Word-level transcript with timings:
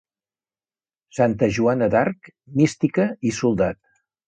Santa 1.17 1.51
Joana 1.59 1.91
d'Arc, 1.97 2.31
mística 2.63 3.09
i 3.31 3.37
soldat. 3.45 3.83